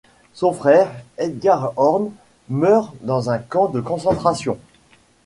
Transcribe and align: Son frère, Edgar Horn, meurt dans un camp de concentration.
Son 0.33 0.51
frère, 0.51 0.91
Edgar 1.19 1.73
Horn, 1.77 2.09
meurt 2.49 2.91
dans 3.01 3.29
un 3.29 3.37
camp 3.37 3.67
de 3.67 3.79
concentration. 3.81 4.57